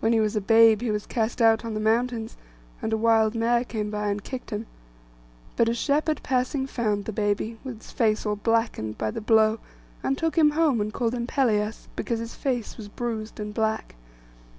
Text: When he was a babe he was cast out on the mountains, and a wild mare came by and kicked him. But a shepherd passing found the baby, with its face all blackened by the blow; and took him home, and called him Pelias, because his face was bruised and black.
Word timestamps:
When 0.00 0.14
he 0.14 0.20
was 0.20 0.34
a 0.34 0.40
babe 0.40 0.80
he 0.80 0.90
was 0.90 1.04
cast 1.04 1.42
out 1.42 1.62
on 1.62 1.74
the 1.74 1.78
mountains, 1.78 2.38
and 2.80 2.90
a 2.90 2.96
wild 2.96 3.34
mare 3.34 3.64
came 3.64 3.90
by 3.90 4.08
and 4.08 4.24
kicked 4.24 4.48
him. 4.48 4.66
But 5.56 5.68
a 5.68 5.74
shepherd 5.74 6.22
passing 6.22 6.66
found 6.66 7.04
the 7.04 7.12
baby, 7.12 7.58
with 7.62 7.76
its 7.76 7.90
face 7.92 8.24
all 8.24 8.36
blackened 8.36 8.96
by 8.96 9.10
the 9.10 9.20
blow; 9.20 9.58
and 10.02 10.16
took 10.16 10.38
him 10.38 10.52
home, 10.52 10.80
and 10.80 10.90
called 10.90 11.12
him 11.12 11.26
Pelias, 11.26 11.88
because 11.96 12.18
his 12.18 12.34
face 12.34 12.78
was 12.78 12.88
bruised 12.88 13.38
and 13.38 13.52
black. 13.52 13.94